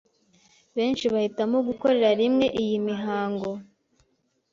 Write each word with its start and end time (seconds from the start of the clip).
benshi 0.75 1.05
bahitamo 1.13 1.57
gukorera 1.67 2.09
rimwe 2.21 2.45
iyi 2.61 2.77
mihango 2.87 3.49